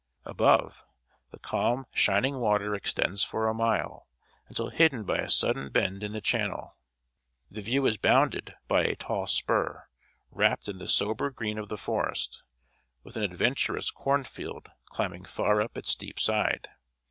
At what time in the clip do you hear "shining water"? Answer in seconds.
1.93-2.73